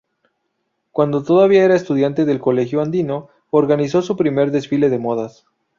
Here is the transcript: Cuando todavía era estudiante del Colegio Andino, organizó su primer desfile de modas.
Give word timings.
Cuando 0.91 1.21
todavía 1.21 1.63
era 1.63 1.75
estudiante 1.75 2.25
del 2.25 2.39
Colegio 2.39 2.81
Andino, 2.81 3.29
organizó 3.51 4.01
su 4.01 4.17
primer 4.17 4.49
desfile 4.49 4.89
de 4.89 4.97
modas. 4.97 5.45